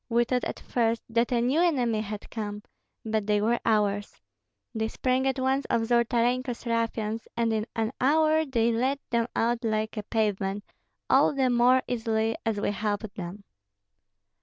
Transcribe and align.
We 0.09 0.23
thought 0.23 0.45
at 0.45 0.59
first 0.59 1.03
that 1.09 1.31
a 1.31 1.41
new 1.41 1.61
enemy 1.61 2.01
had 2.01 2.27
come, 2.31 2.63
but 3.05 3.27
they 3.27 3.39
were 3.39 3.59
ours. 3.63 4.19
They 4.73 4.87
sprang 4.87 5.27
at 5.27 5.37
once 5.39 5.67
on 5.69 5.85
Zolotarenko's 5.85 6.65
ruffians, 6.65 7.27
and 7.37 7.53
in 7.53 7.67
an 7.75 7.91
hour 8.01 8.43
they 8.43 8.71
laid 8.71 8.97
them 9.11 9.27
out 9.35 9.63
like 9.63 9.97
a 9.97 10.01
pavement, 10.01 10.63
all 11.07 11.35
the 11.35 11.51
more 11.51 11.83
easily 11.87 12.35
as 12.47 12.59
we 12.59 12.71
helped 12.71 13.13
them." 13.13 13.43